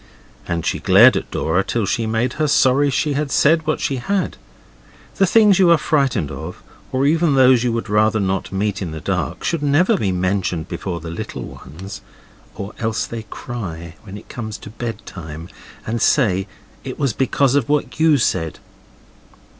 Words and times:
And 0.47 0.65
she 0.65 0.79
glared 0.79 1.15
at 1.15 1.29
Dora 1.29 1.63
till 1.63 1.85
she 1.85 2.07
made 2.07 2.33
her 2.41 2.47
sorry 2.47 2.89
she 2.89 3.13
had 3.13 3.29
said 3.29 3.67
what 3.67 3.79
she 3.79 3.97
had. 3.97 4.35
The 5.17 5.27
things 5.27 5.59
you 5.59 5.69
are 5.69 5.77
frightened 5.77 6.31
of, 6.31 6.63
or 6.91 7.05
even 7.05 7.35
those 7.35 7.63
you 7.63 7.71
would 7.73 7.87
rather 7.87 8.19
not 8.19 8.51
meet 8.51 8.81
in 8.81 8.89
the 8.89 8.99
dark, 8.99 9.43
should 9.43 9.61
never 9.61 9.95
be 9.95 10.11
mentioned 10.11 10.67
before 10.67 11.01
the 11.01 11.11
little 11.11 11.43
ones, 11.43 12.01
or 12.55 12.73
else 12.79 13.05
they 13.05 13.27
cry 13.29 13.93
when 14.01 14.17
it 14.17 14.27
comes 14.27 14.57
to 14.57 14.71
bed 14.71 15.03
time, 15.05 15.49
and 15.85 16.01
say 16.01 16.47
it 16.83 16.97
was 16.97 17.13
because 17.13 17.53
of 17.53 17.69
what 17.69 17.99
you 17.99 18.17
said. 18.17 18.57